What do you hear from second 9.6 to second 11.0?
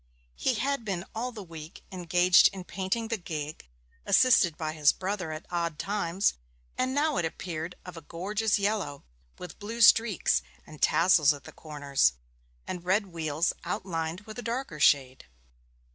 streaks, and